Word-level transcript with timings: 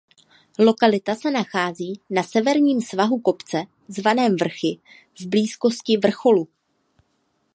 Lokalita 0.59 1.15
se 1.15 1.31
nachází 1.31 1.99
na 2.09 2.23
severním 2.23 2.81
svahu 2.81 3.19
kopce 3.19 3.63
zvaném 3.87 4.35
Vrchy 4.37 4.79
v 5.21 5.27
blízkosti 5.27 5.97
vrcholu. 5.97 6.47